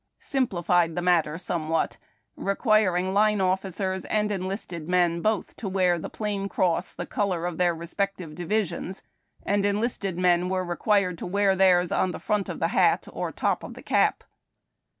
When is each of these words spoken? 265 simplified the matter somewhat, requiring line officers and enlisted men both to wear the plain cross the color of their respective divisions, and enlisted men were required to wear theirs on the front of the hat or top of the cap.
265 0.19 0.31
simplified 0.31 0.95
the 0.95 1.01
matter 1.03 1.37
somewhat, 1.37 1.99
requiring 2.35 3.13
line 3.13 3.39
officers 3.39 4.03
and 4.05 4.31
enlisted 4.31 4.89
men 4.89 5.21
both 5.21 5.55
to 5.55 5.69
wear 5.69 5.99
the 5.99 6.09
plain 6.09 6.49
cross 6.49 6.95
the 6.95 7.05
color 7.05 7.45
of 7.45 7.59
their 7.59 7.75
respective 7.75 8.33
divisions, 8.33 9.03
and 9.43 9.63
enlisted 9.63 10.17
men 10.17 10.49
were 10.49 10.65
required 10.65 11.19
to 11.19 11.27
wear 11.27 11.55
theirs 11.55 11.91
on 11.91 12.09
the 12.09 12.19
front 12.19 12.49
of 12.49 12.57
the 12.57 12.69
hat 12.69 13.07
or 13.13 13.31
top 13.31 13.61
of 13.63 13.75
the 13.75 13.83
cap. 13.83 14.23